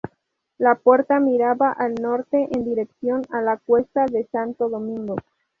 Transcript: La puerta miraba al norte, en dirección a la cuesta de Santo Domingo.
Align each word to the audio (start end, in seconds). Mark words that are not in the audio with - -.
La 0.57 0.73
puerta 0.73 1.19
miraba 1.19 1.71
al 1.73 1.93
norte, 1.93 2.47
en 2.53 2.63
dirección 2.63 3.21
a 3.29 3.39
la 3.43 3.57
cuesta 3.57 4.07
de 4.07 4.25
Santo 4.31 4.67
Domingo. 4.67 5.15